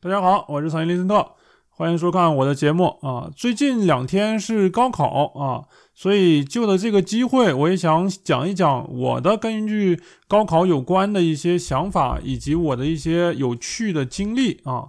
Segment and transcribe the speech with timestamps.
[0.00, 1.32] 大家好，我是草原林森特，
[1.70, 3.28] 欢迎收看我的节目啊。
[3.34, 14.84] 最近两天是高考啊，所以就的这个机会，我也想讲一讲我的根据高考有关的一些想法，以及我的一些有趣的经历啊。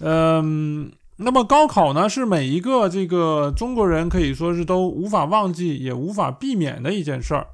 [0.00, 7.46] 嗯，那么高考呢，是每一个这个中国人可以说是都无法忘记，也无法避免的一件事儿。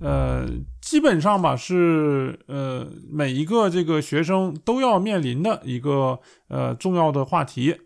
[0.00, 0.48] 呃，
[0.80, 7.76] 基本上吧，是呃每一个这个学生都要面临的一个呃重要的话题。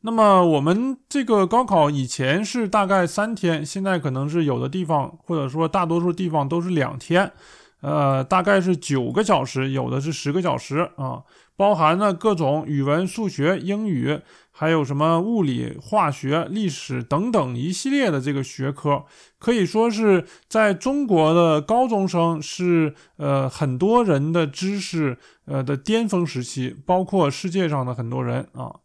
[0.00, 7.32] 那么我们这个高考以前是大概三天，现在可能是有的地方或者说大多数地方都是两天，
[7.82, 11.22] 呃，大概是九个小时，有的是十个小时啊，
[11.56, 14.22] 包含了各种语文、数学、英语。
[14.54, 19.06] 还有什么物理、化学、历史等等一系列的这个学科，
[19.38, 28.81] 可以说是在中国的高中生是呃很多人的知识呃的巅峰时期，包括世界上的很多人啊。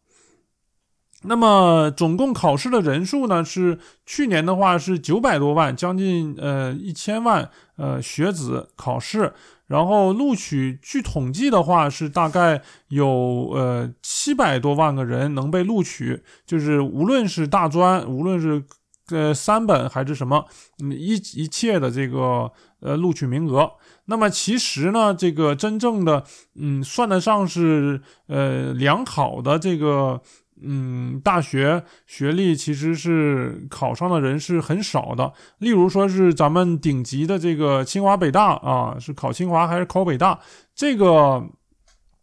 [1.24, 9.32] 那么总共考试的人数呢，是去年的话是九百多万，将近呃一千万呃学子考试。
[9.66, 18.62] 然后录取，据统计的话是大概有呃七百多万个人能被录取，就是无论是大专，无论是
[19.10, 20.46] 呃三本还是什么，
[20.82, 23.72] 嗯一一切的这个呃录取名额。
[24.06, 30.22] 那么其实呢，这个真正的嗯算得上是呃良好的这个。
[30.62, 35.32] 嗯，大学学历其实是考上的人是很少的。
[35.58, 40.40] 例如说是咱们顶级的这个清华北大啊，是考清华还是考北大？
[40.74, 41.48] 这个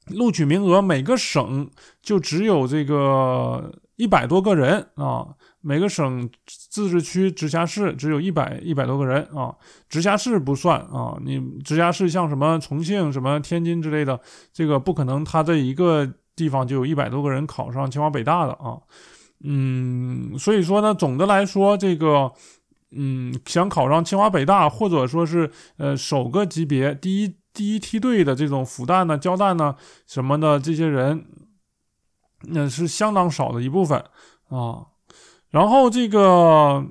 [0.07, 1.69] 录取名额每个省
[2.01, 5.27] 就只有这个一百多个人啊，
[5.61, 9.55] 每个省自治区、直辖市只有一百一百多个人啊，
[9.87, 14.19] 直辖市不算啊，你直辖市像什么重庆、什么天津之类的，
[14.51, 16.13] 这个不可能，他这一个。
[16.35, 18.77] 地方就有一百多个人考上清华北大的啊，
[19.43, 22.33] 嗯，所以说呢，总的来说，这个，
[22.91, 29.75] 嗯，想考上清华北大，或者说是呃首个级别第一第一梯队的这种复旦呢、交大呢
[30.05, 31.25] 什么的这些人，
[32.41, 34.03] 那是相当少的一部分
[34.49, 34.87] 啊。
[35.51, 36.85] 然后这个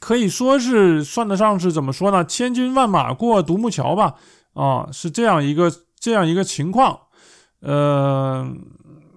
[0.00, 2.22] 可以说是算得上是怎么说呢？
[2.24, 4.16] 千军万马过独木桥吧，
[4.52, 7.06] 啊，是这样一个这样一个情况。
[7.60, 8.48] 呃，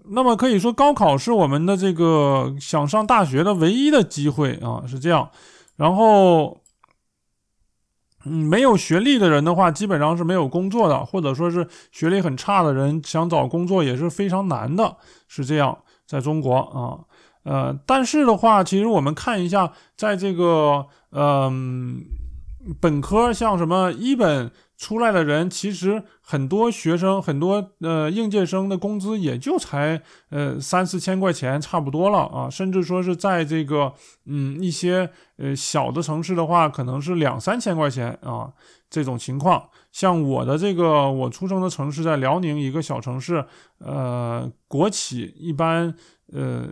[0.09, 5.29] 那么可以说高考是我们的这个想上大学的唯一的机会啊，是这样。
[5.75, 6.61] 然后，
[8.25, 15.77] 嗯，没有学历的人的话，基本上是没有工作的，或者说是学历很差的人想找工作也是非常难的，是这样。
[16.05, 16.99] 在中国啊，
[17.43, 22.03] 呃，但是的话，其实我们看一下，在这个嗯
[22.79, 24.51] 本科，像什么一本。
[24.75, 32.49] 出来的人其实很多，学生很多，呃，应届生的工资也就才呃三四千块钱，差不多了啊。
[32.49, 33.93] 甚至说是在这个
[34.25, 38.51] 嗯一些呃小的城市的话，可能是两三千块钱啊
[38.89, 39.69] 这种情况。
[39.93, 43.45] 像我的这个我出生的城市在辽宁一个小城市，
[43.77, 45.95] 呃，国企一般。
[46.31, 46.67] 呃，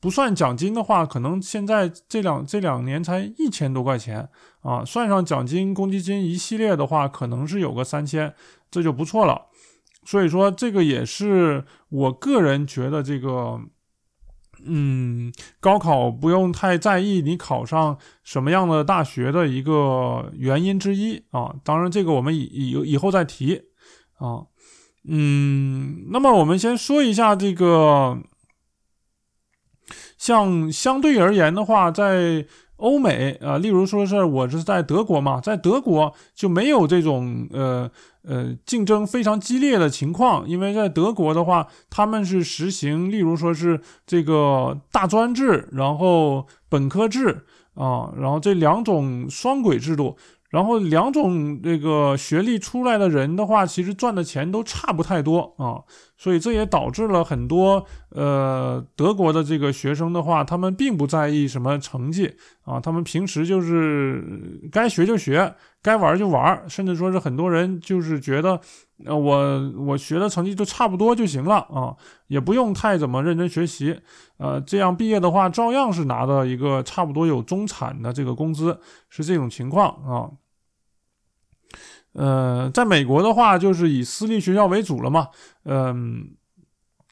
[0.00, 4.28] 不算奖金的话，可能现在这两这两年才一千多块钱
[4.66, 4.84] 啊。
[4.84, 8.34] 算上奖金、公积金一系列的话，可能是有个三千，
[8.70, 9.46] 这就不错了。
[10.04, 13.60] 所以说，这个也是我个人觉得这个，
[14.64, 21.54] 嗯，高考不用太在意你考上什么样的大学的一个原因之一啊。
[21.64, 23.62] 当然，这个我们以以以后再提
[24.18, 24.46] 啊。
[25.08, 28.18] 嗯，那么我们先说一下这个。
[30.18, 32.44] 像相对而言的话，在
[32.76, 37.90] 欧美啊，例如说是我是在德国嘛，在德国就没有这种呃
[38.22, 47.44] 呃竞争非常激烈的情况，因为在德国的话，他们是实行，例如说是这个大专制，然后本科制
[47.74, 50.16] 啊，然后这两种双轨制度。
[50.56, 55.84] 然后两种这个学历出来的人的话，其实赚的钱都差不太多啊，
[56.16, 64.24] 所以这也导致了很多呃德国的这个学生的话，他们并不在意什么成绩啊，他们平时就是
[64.72, 68.58] 该学就学，该玩就玩，甚至说是很多人就是觉得，
[69.04, 71.94] 呃我我学的成绩就差不多就行了啊，
[72.28, 74.00] 也不用太怎么认真学习，
[74.38, 78.80] 呃这样毕业的话，照样是拿到一个差不多有中产的这个工资，
[79.10, 80.30] 是这种情况啊。
[82.18, 85.28] 呃，在美国的话，就是以私立学校为主了嘛，
[85.64, 86.30] 嗯，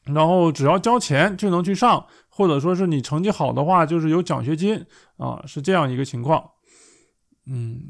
[0.05, 4.83] 然后只要交钱就能去上，或者说是你成绩好的话，就是有奖学金
[5.17, 6.43] 啊，是这样一个情况，
[7.45, 7.81] 嗯，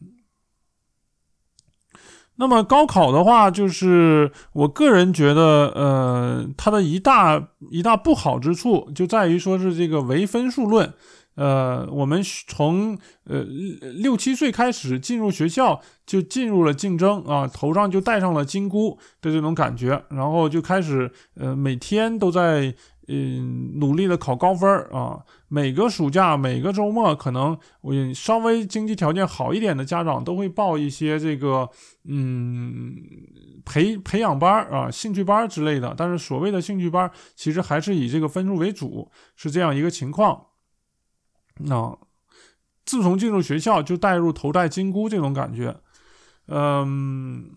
[2.35, 10.93] 那么高考的话，就是我个人觉得，呃，它的一大一大不好之处就在于说是这个唯分数论。
[11.35, 22.73] 呃，我们从呃六七岁开始进入学校，就进入了竞争啊，头上就戴上了金箍的这种感觉，然后就开始呃每天都在
[23.07, 25.19] 嗯努力的考高分啊。
[25.47, 31.69] 每个暑假、每个周末，可能我稍微经济条件好一点的家长都会报一些这个
[32.05, 32.95] 嗯
[33.63, 35.93] 培培 养班啊、兴趣班之类的。
[35.95, 40.47] 但是所谓的兴趣班，其实还是以这个分数为主，是这样一个情况。
[41.57, 41.97] 那
[42.85, 45.77] 自从进入学校，就带入头戴金箍这种感觉，
[46.47, 47.51] 嗯。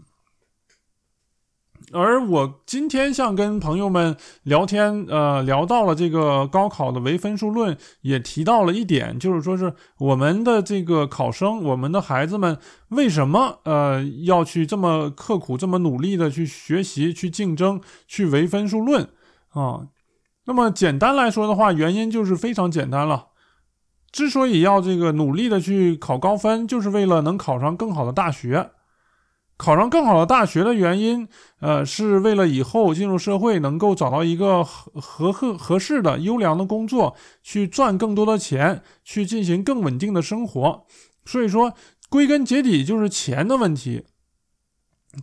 [1.90, 12.58] 而我今天像跟朋友们聊天，呃，聊到了这个高考的唯分数论，也提到了一点，就是说是我们的这个考生，我们的孩子们
[12.88, 19.08] 为什么呃要去这么刻苦、这么努力的去学习、去竞争、去唯分数论
[19.50, 19.88] 啊？
[20.44, 23.27] 那么简单来说的话，原因就是非常简单了。
[24.10, 28.70] 之所以要这个努力的去考高分，就是为了能考上更好的大学。
[29.56, 31.26] 考上更好的大学的原因，
[31.58, 40.84] 呃，是为了以后进入社会能够找到一个合合合合适的优良的工作，去赚更多的钱，去进行更稳定的生活。
[41.24, 41.74] 所以说，
[42.08, 44.04] 归根结底就是钱的问题。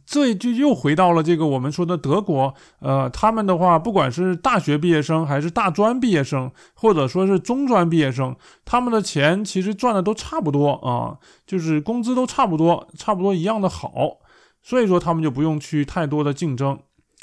[0.03, 8.35] 这就又回到了这个我们说的德国，呃，他们的话，不管是大学毕业生，还是大专毕业生，或者说是中专毕业生，
[8.65, 14.17] 他们的钱其实赚的都差不多啊，就是工资都差不多，差不多一样的好，
[14.63, 16.77] 所以说他们就不用去太多的竞争。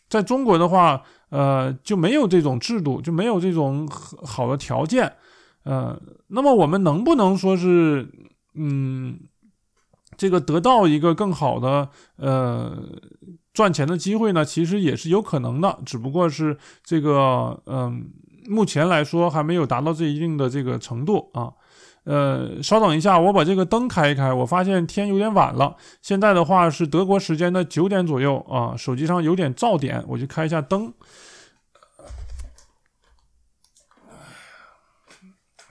[0.08, 3.88] 在中国的话，呃，就没有这种制度，就没有这种
[4.22, 5.12] 好的条件，
[5.64, 8.08] 呃，那么我们能不能说是，
[8.54, 9.18] 嗯？
[10.22, 12.80] 这个得到一个更好的呃
[13.52, 18.08] 赚钱的机会呢，其实也是有可能的，只不过是这个嗯，
[18.46, 21.50] 目前来说还没有达到这一定的这个程度啊。
[22.04, 25.76] 呃，稍等一下，我把这个灯开一开，我发现天有点晚了。
[26.02, 30.94] 现在的话是德国时间的九点左右啊，手机上有点噪点，我去开一下灯。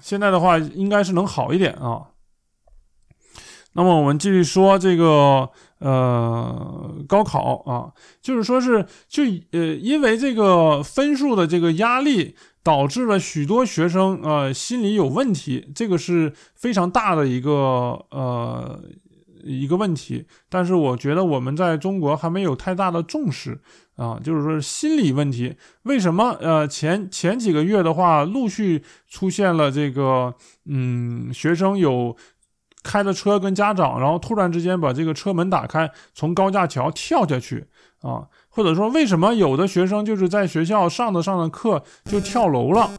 [0.01, 2.11] 现在的话应该是能好一点啊。
[3.73, 17.51] 那么我们继续说这个呃高考啊，就是说是就呃因为这个分数的这个压力，导致了许多学生呃心理有问题，这个是非常大的一个
[18.09, 18.77] 呃
[19.44, 20.25] 一个问题。
[20.50, 23.57] 但是我觉得我们在中国还没有太大的重视
[23.95, 30.35] 啊，就是说心理问题，为什么呃前前几个月的话，陆续出现了这个
[30.65, 32.17] 嗯学生有。
[32.83, 37.68] 开着车跟家长，然后突然之间把这个车门打开，从高架桥跳下去
[38.01, 42.89] 啊，或者说为什么有的学生就是在学校上着上着课就跳楼了，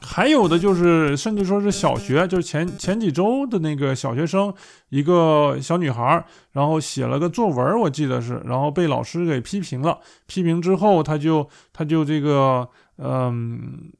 [0.00, 4.52] 还有的就是甚至说是小学，就是前前几周的那个小学生，
[4.88, 13.92] 一个小女孩，然后写了个作文，我记得是，然后被老师给批评了，批评之后他就他就这个嗯。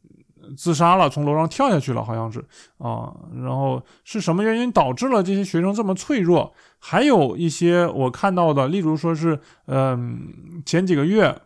[0.57, 2.39] 自杀了，从楼上跳下去了，好像是
[2.79, 3.13] 啊。
[3.43, 6.53] 然后是什么原因导致了这些学生这么脆弱？
[6.79, 11.41] 还有一些我看到的，例如说是，嗯，前几个月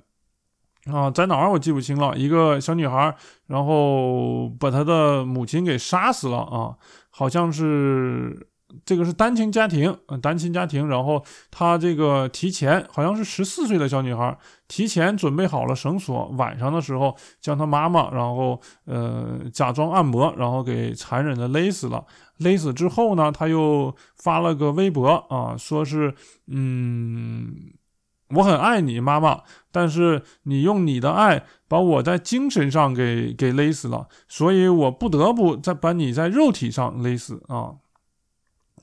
[0.93, 6.77] 啊，在哪儿我记不清了，一个小女孩，然后把她的母亲给杀死了啊，
[7.11, 8.49] 好像是。
[8.85, 14.37] 这个是单亲家庭，嗯，单亲家庭，然后他这个提前好像是十四岁的小女孩，
[14.69, 22.05] 提前准备好了绳索，晚上的时候将她妈妈，然后呃假装按摩，然后给残忍的勒死了。
[22.39, 26.15] 勒死之后呢，他又发了个微博啊，说是
[26.49, 27.55] 嗯，
[28.31, 37.75] 我很爱你妈妈，但是你用你的爱把我在精神上给给勒死了，所以我不得不再把你在肉体上勒死啊。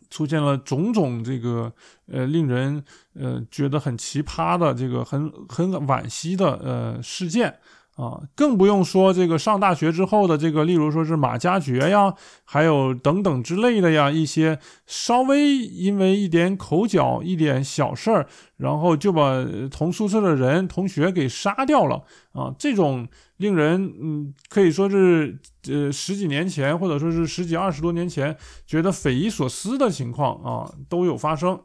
[0.09, 1.71] 出现了种种这个
[2.07, 7.59] 呃令人呃觉得很奇葩的这个很很惋惜的呃事件。
[7.99, 12.13] 啊，更不用说这个上大学之后的这个，例如说是马加爵呀，
[12.45, 23.07] 还有等等之类的呀，一些稍微因为一点口角、一点小事儿，然后就把同宿舍的人同学给杀掉了啊，这种。
[23.39, 25.39] 令人嗯，可以说是
[25.69, 28.35] 呃十几年前，或者说是十几二十多年前，
[28.67, 31.57] 觉得匪夷所思的情况啊，都有发生，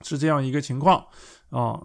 [0.00, 1.06] 是这样一个情况
[1.50, 1.80] 啊。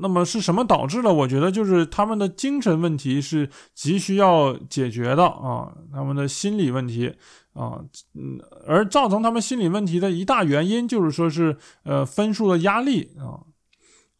[0.00, 1.12] 那么是什么导致了？
[1.12, 7.12] 我觉得就是他们的精神问题是急需要解决的啊，他们的心理问题
[7.52, 7.80] 啊，
[8.14, 13.42] 嗯，而造成他们心理问题的一大原因就是说是呃分数的压力啊。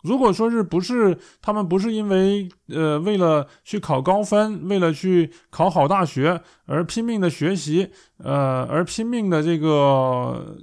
[0.05, 10.57] 如果说是不是他们不是因为呃为了去考高分，为了去考好大学而拼命的学习，呃，而拼命的这个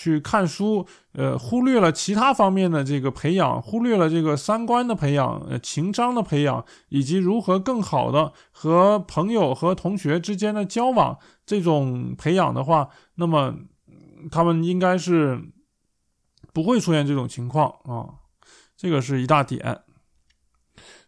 [0.00, 13.56] 去看书，呃，忽略了其他方面的这个培养，忽略了这个三观的培养，呃，情商的培养，以及如何更好的和朋友和同学之间的交往这种培养的话，那么
[14.30, 15.42] 他们应该是
[16.52, 18.22] 不会出现这种情况啊。
[18.76, 19.80] 这个是一大点，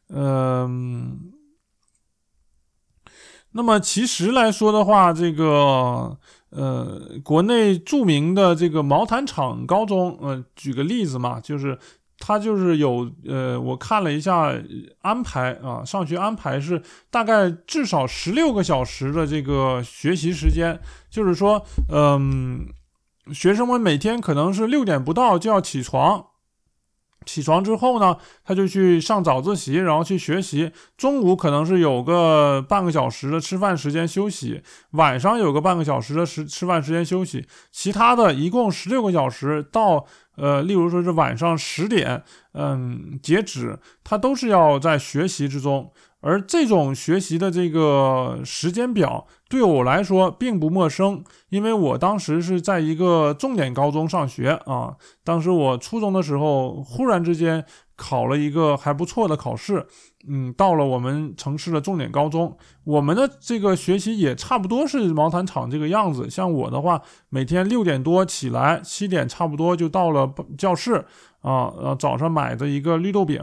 [0.09, 1.33] 嗯，
[3.53, 6.19] 那么其实来说的话，这个
[6.51, 11.79] 呃，国内著名的这个毛坦厂高中，呃，举个例子嘛，就是
[12.19, 14.53] 他就是有呃，我看了一下
[15.01, 20.79] 安排啊，上学安排是大概至少十六个小时的这个学习时间，
[21.09, 22.67] 就是说，嗯，
[23.33, 26.27] 学生们每天可能是六点不到就要起床。
[27.27, 30.73] 起床之后呢，他就去上早自习，然后去学习。
[30.97, 34.63] 中午可能是有个半个小时的吃饭时间休息，
[34.93, 37.47] 晚上有个半个小时的时吃饭时间休息。
[37.71, 42.23] 其他的一共十六个小时，到呃，例如说是晚上十点，
[42.55, 45.93] 嗯，截止，他都是要在学习之中。
[46.21, 54.97] 而这种学习的这个时间表对我来说并不陌生，因为我当时是在一个重点高中上学啊。
[55.25, 57.65] 当时我初中的时候，忽然之间
[57.97, 59.87] 考了一个还不错的考试，
[60.29, 62.55] 嗯，到了我们城市的重点高中。
[62.85, 66.29] 我们的这个学习也差不多是毛毯厂这个样子。
[66.29, 67.01] 像我的话，
[67.31, 71.07] 每天六点多起来，七点差不多就到了教室
[71.41, 73.41] 啊，呃，早上买的一个绿豆饼，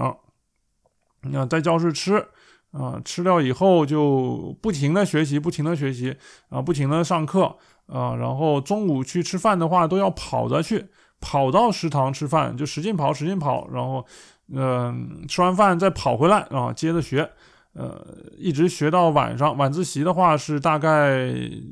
[1.23, 2.27] 那在教室吃。
[2.71, 6.15] 啊，吃掉以后就不停的学习，不停的学习，
[6.49, 7.55] 啊，不停的上课，
[7.87, 10.85] 啊，然后中午去吃饭的话都要跑着去，
[11.19, 14.05] 跑到食堂吃饭，就使劲跑，使劲跑，然后，
[14.53, 17.27] 嗯，吃完饭再跑回来，啊，接着学，
[17.73, 18.05] 呃，
[18.37, 21.25] 一直学到晚上，晚自习的话是大概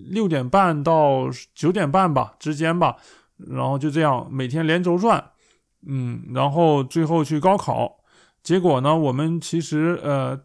[0.09, 2.95] 六点半到九点半吧之间吧，
[3.37, 5.23] 然后就这样每天连轴转，
[5.85, 7.97] 嗯，然后最后去高考，
[8.41, 10.39] 结果呢，我们其实，呃。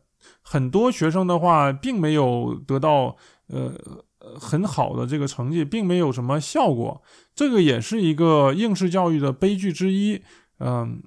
[0.52, 3.16] 很多学生的话，并没有得到
[3.47, 3.73] 呃
[4.19, 7.00] 很好的这个成绩，并没有什么效果。
[7.37, 10.21] 这个也是一个应试教育的悲剧之一。
[10.59, 11.00] 嗯，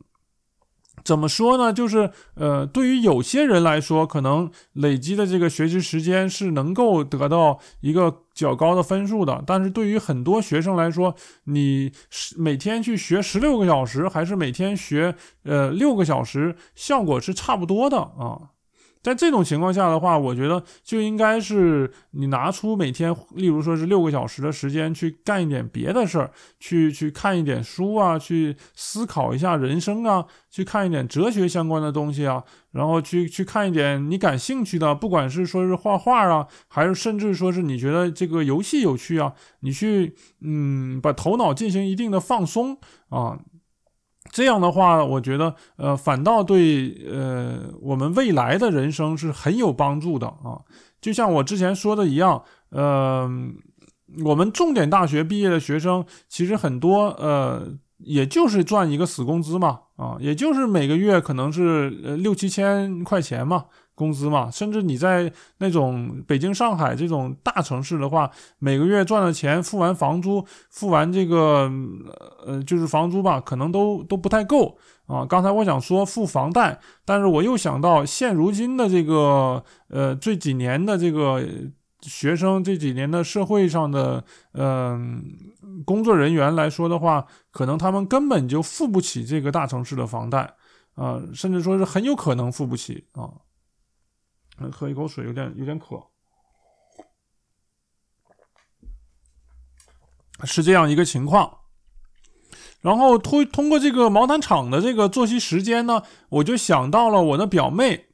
[1.04, 1.74] 怎么说呢？
[1.74, 9.44] 就是呃，对于有些人来说，可能累积的这个学习时间是能够得到一个较高的分数的。
[9.46, 18.53] 但是对于很多学生来说，你是每天去学十六个小时，还是每天学呃六个小时，效果是差不多的啊。
[19.04, 32.42] 在这种情况下的话，我觉得就应该是你拿出每天，例如说是六个小时的时间去干一点别的事儿，去去看一点书啊，去思考一下人生啊，去看一点哲学相关的东西啊，
[32.72, 42.78] 然后去去看一点你感兴趣的，不管是说是画画啊，还是甚至说是你觉得这个游戏有趣啊，你去嗯把头脑进行一定的放松
[43.10, 43.38] 啊。
[44.32, 50.62] 这样的话，我觉得，呃，反倒对，呃，我们未来的人生是很有帮助的啊。
[51.02, 53.30] 就像我之前说的一样，呃，
[54.24, 63.66] 我们重点大学毕业的学生，其实很多，呃，也就是赚一个死工资嘛，啊，也就是每个月可能是呃六七千块钱嘛。
[63.96, 71.72] 工资嘛，甚至你在那种北京、上海这种大城市的话，每个月赚的钱付完房租，付完这个
[72.46, 75.26] 呃就是房租吧，可能都都不太够啊。
[75.26, 81.44] 刚才我想说付房贷，但是我又想到现如今的这个呃这几年的这个
[82.02, 84.24] 学生，这几年的社会上的
[84.54, 85.24] 嗯
[85.86, 90.56] 工作人员来说的话，可能他们根本就付不起这个大城市的房贷
[90.96, 93.30] 啊，甚至说是很有可能付不起啊。
[94.72, 96.02] 喝一口水，有点有点渴，
[100.44, 101.60] 是这样一个情况。
[102.82, 108.08] 然后通通过这个毛毯厂的这个作息时间呢，我就想到了我的表妹，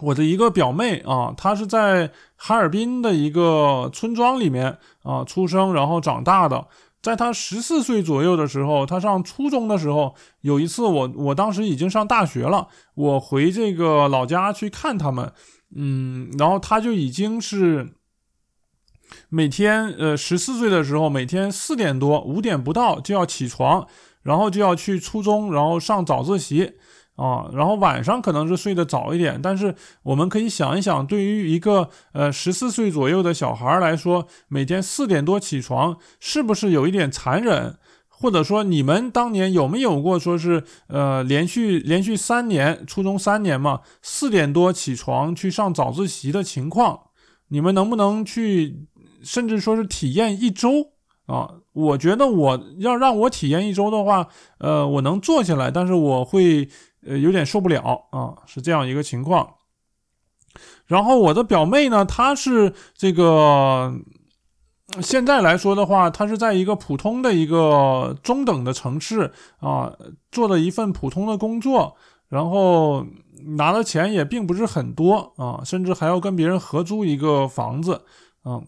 [0.00, 6.68] 我的一个表妹啊，她是在哈尔滨的一个村庄里面啊出生，然后长大的。
[7.02, 15.32] 在他十四岁左右的时候，他上初中的时候，有一次我我当时已经上大学了，我回这个老家去看他们，
[15.74, 17.94] 嗯，然后他就已经是
[19.28, 23.86] 每天呃十四岁的时候，每天四点多五点不到就要起床，
[24.22, 26.74] 然后就要去初中，然后上早自习
[27.20, 37.76] 啊，然后晚上可能是睡得早一点，但是我们可以想一想，对于一个呃十四岁左右的小孩来说，每天四点多起床，是不是有一点残忍？
[38.08, 47.00] 或者说，你们当年有没有过说是呃连续连续三年，初中三年嘛，四点多起床去上早自习的情况？
[47.48, 48.86] 你们能不能去，
[49.22, 50.92] 甚至说是体验一周
[51.26, 51.50] 啊？
[51.72, 56.68] 我觉得我要让我体验一周的话，呃，我能做下来，但是我会
[57.06, 59.54] 呃有点受不了啊，是这样一个情况。
[60.86, 63.94] 然后我的表妹呢，她是这个。
[65.00, 69.92] 现在来说的话，她是在一个普通的一个中等的城市啊，
[70.32, 71.96] 做的一份普通的工作，
[72.28, 73.06] 然后
[73.56, 78.02] 拿的钱也并不是很多啊，甚至还要跟别人合租一个房子，
[78.44, 78.66] 嗯。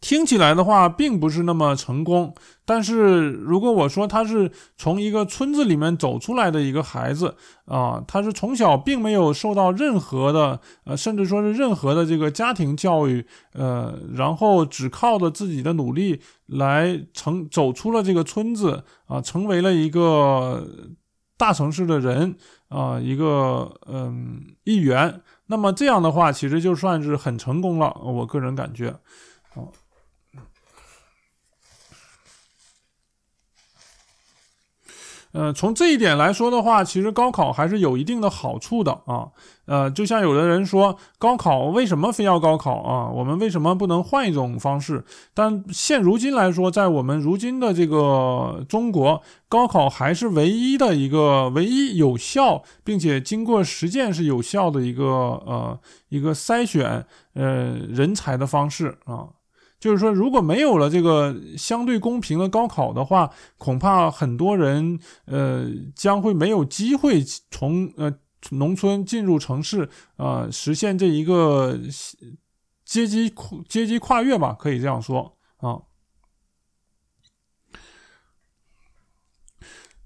[0.00, 2.34] 听起来的话，并不是那么成功。
[2.64, 20.66] 但是如果我说他是从一个村子里面走出来的一个孩子啊，他是从小并没有受到任何的呃，甚至说是任何的这个家庭教育，呃，然后只靠着自己的努力来成走出了这个村子啊，成为了一个
[21.36, 22.36] 大城市的人
[22.68, 25.20] 啊，一个嗯一员。
[25.46, 27.94] 那么这样的话，其实就算是很成功了。
[28.02, 28.96] 我个人感觉。
[29.54, 29.68] 哦，
[35.32, 39.30] 呃，从这一点来说的话，其实高考还是有一定的好处的啊。
[39.66, 43.08] 呃，就像有的人说，高考为什么非要高考啊？
[43.08, 45.04] 我们为什么不能换一种方式？
[45.32, 55.80] 但现如今来说，在我们如今的这个中国，高考还是唯一的一个唯一有效并且经过实践是有效的一个呃
[56.10, 59.28] 一个筛选呃人才的方式啊。
[59.84, 68.10] 就是说，如果没有了这个相对公平的高考的话，恐怕很多人呃将会没有机会从呃
[68.52, 69.86] 农村进入城市
[70.16, 71.78] 啊，实现这一个
[72.86, 75.76] 阶级跨阶级跨越吧，可以这样说啊。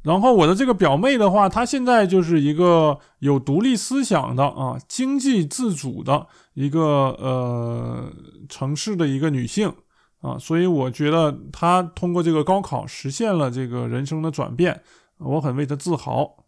[0.03, 6.27] 然后我的这个表妹的话，她现在就是一个有独立思想的啊，经济自主的。
[6.55, 6.81] 一个
[7.21, 8.13] 呃
[8.49, 9.73] 城市的一个女性
[10.21, 14.83] 啊，所以我觉得她通过这个高考实现了这个人生的转变，
[15.19, 16.45] 我很为她自豪。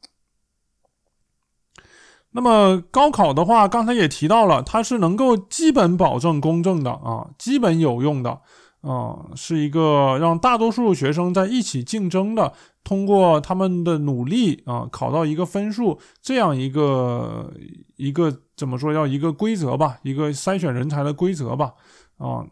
[2.32, 8.40] 那么高考的话，刚才也提到了，它是能够基本保证公正的啊，基本有用的
[8.82, 17.52] 啊，是一个让大多数学生在一起竞争的，通过他们的努力啊，考到一个分数，这样一个
[17.96, 18.42] 一个。
[18.60, 18.92] 怎么说？
[18.92, 21.72] 要一个规则吧，一个筛选人才的规则吧，
[22.18, 22.44] 啊，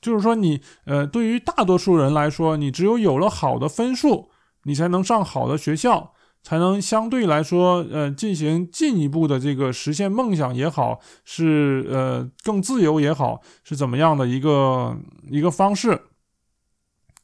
[0.00, 4.30] 就是说你呃，对于大多数人来说，你只有有了好的分数，
[4.62, 6.14] 你才能上好的学校，
[6.46, 14.96] 才能相对来说呃进行进一步的这个实现梦想也好，是呃更自由也好，是怎么样的一个
[15.28, 16.02] 一个方式。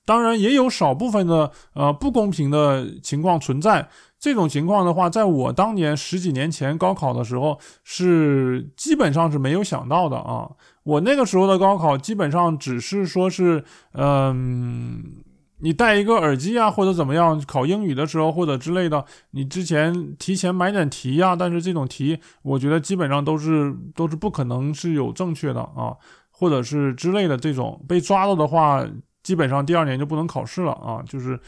[0.04, 3.88] 当然，也有少部分的呃不公平的情况存在。
[4.18, 10.50] 这种情况的话，在我当年十几年前高考的时候，是基本上是没有想到的啊。
[10.82, 15.22] 我那个时候的高考，基本上只是说是，嗯，
[15.62, 21.34] 你戴一个耳机啊，或者怎么样，考英语的时候或者之类的，你之前提前买点题呀。
[21.34, 25.96] 但是这种题，我觉得基本上都是都是不可能是有正确的啊，
[26.30, 28.84] 或者是之类的这种被抓到的话，
[29.22, 31.02] 基本上第二年就不能考试了啊。
[31.06, 31.40] 就是，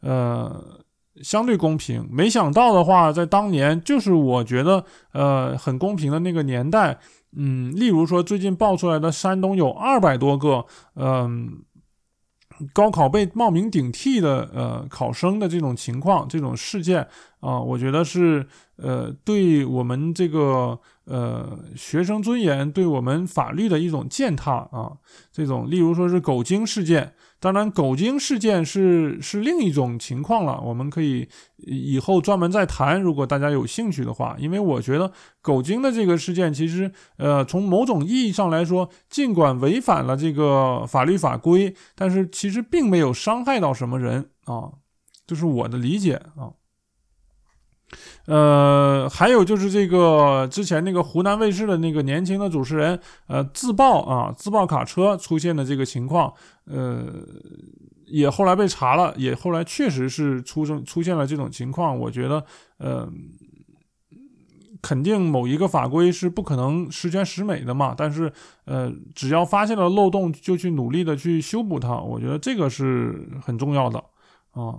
[0.00, 0.80] 呃。
[1.20, 6.96] 相对公平，没想到的话，在当年就是我觉得呃很公平的那个年代，
[7.36, 11.58] 嗯，例如说最近爆出来的山东有二百多个嗯
[12.72, 17.06] 高考被冒名顶替的呃考生的这种情况，这种事件
[17.40, 18.46] 啊，我觉得是
[18.76, 24.92] 呃对我们这个呃学生尊严，对我们法律的一种践踏啊，
[25.32, 27.14] 这种例如说是狗精事件。
[27.40, 33.00] 当然，狗精事件是是另一种情况了，我们可以以后专门再谈。
[33.00, 44.72] 如果大家有兴趣的话，因为我觉得狗精的这个事件，其实呃，从某种意义上来说，尽管违反了这个法律法规，但是其实并没有伤害到什么人啊，
[45.24, 46.50] 这是我的理解啊。
[48.26, 56.32] 呃，还有就是这个之前那个湖南卫视的那个年轻的主持人，呃，自曝啊，自曝卡车出现的这个情况，
[56.66, 57.06] 呃，
[58.06, 61.98] 也后来被查了，也后来确实是出生出现了这种情况。
[61.98, 62.44] 我觉得，
[62.78, 63.08] 呃，
[64.82, 68.30] 肯定某一个法规是不可能十全十美的嘛，但是，
[68.66, 73.98] 呃，只要发现了漏洞，就去努力的去修补它，我觉得这个是很重要的
[74.50, 74.78] 啊。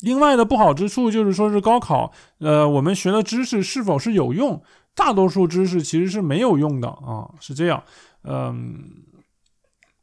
[0.00, 4.62] 另外的不好之处就是说是高考，呃，我们学的知识是否是有用？
[4.94, 7.82] 大多数知识其实是没有用的啊，是这样，
[8.24, 9.04] 嗯。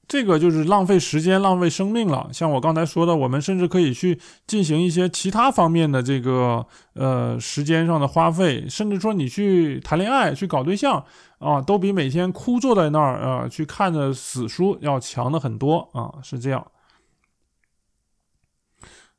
[0.08, 2.30] 这个就是浪费时间、浪费生命了。
[2.32, 11.04] 像我刚才说的，我们甚至可以去进行一些其他方面的这个呃时间上的花费，甚至说你去谈恋爱、去搞对象
[11.40, 16.64] 啊，都比每天枯坐在那儿啊去看着死书要强的很多啊，是这样。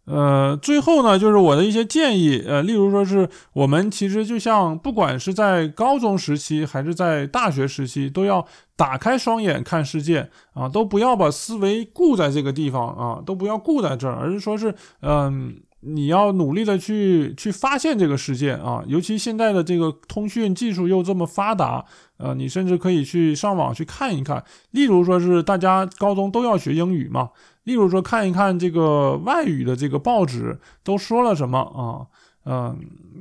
[0.07, 21.85] 呃，最后呢，就是我的一些建议，呃，例如说是我们其实就像不管是在高中时期还是在大学时期，都要打开双眼看世界啊，都不要把思维固在这个地方啊，都不要固在这儿，而是说是，嗯，你要努力的去去发现这个世界啊，尤其现在的这个通讯技术又这么发达，
[22.19, 27.31] 呃，你甚至可以去上网去看一看，例如说是大家高中都要学英语嘛。
[27.66, 32.07] 例如说，看一看这个外语的这个报纸都说了什么啊，
[32.44, 32.79] 嗯，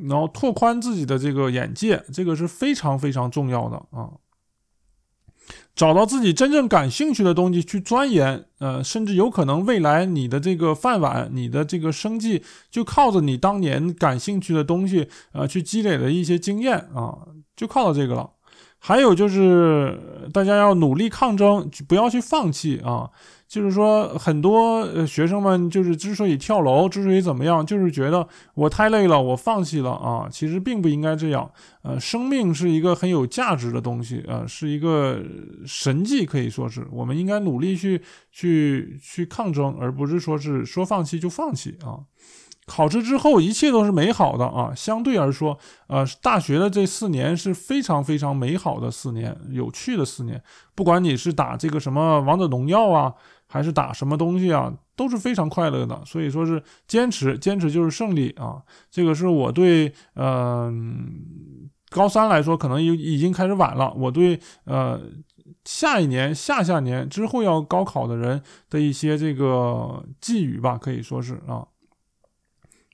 [0.08, 4.12] 然后拓宽自己的这个眼界，这个是非常非常重要的啊。
[5.76, 17.18] 找到自己真正感兴趣的东西去钻研，呃，甚至有可能未来你的这个饭碗、你的这个生计就靠着你当年感兴趣的东西，呃，去积累的一些经验啊，
[17.56, 18.30] 就靠到这个了。
[18.88, 20.00] 还有就是
[20.32, 23.10] 大家要努力抗争，不要去放弃啊。
[23.48, 30.28] 就是说，很多学生们就是之所以跳楼，之所以怎么样，就是觉得我太累了，我放弃了啊。
[30.30, 31.50] 其实并不应该这样。
[31.82, 35.20] 呃，生命是一个很有价值的东西，呃，是一个
[35.66, 38.00] 神迹，可以说是我们应该努力去
[38.32, 42.06] 去去抗争，而不是说是说放弃就放弃啊。
[42.66, 44.74] 考试之后一切都是美好的啊。
[44.76, 50.42] 相对而说，呃，大学的这四年是非常非常美好的四年，有趣的四年。
[50.74, 53.14] 不管你是打这个什么王者荣耀啊。
[53.48, 56.02] 还是打什么东西啊，都是非常快乐的。
[56.04, 58.62] 所以说是坚持，坚持就是胜利啊！
[58.90, 63.94] 这个是我对嗯高三来说，可能已已经开始晚了。
[63.96, 65.00] 我对呃
[65.64, 71.66] 下一年、下下年之后要高考的人的一些这个寄语吧，可以说是啊。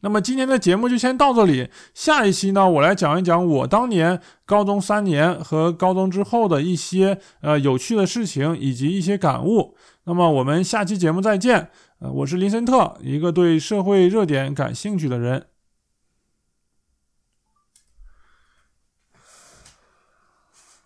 [0.02, 9.76] 那么今天的节目就先到这里，下一期呢，我来讲一讲我当年高中三年和高中之后的一些呃有趣的事情以及一些感悟。
[10.06, 11.70] 那么我们下期节目再见。
[12.00, 15.51] 呃，我是林森特，一个对社会热点感兴趣的人。